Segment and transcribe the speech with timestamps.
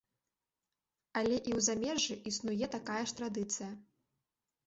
[1.21, 3.71] Але і ў замежжы існуе такая ж традыцыя.